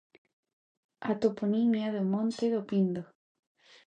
A 1.09 1.11
toponimia 1.21 1.89
do 1.95 2.01
monte 2.13 2.45
do 2.53 2.61
Pindo. 2.69 3.01